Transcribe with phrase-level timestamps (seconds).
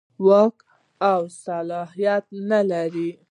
[0.27, 0.55] واک
[1.11, 3.09] او صلاحیت نه لري.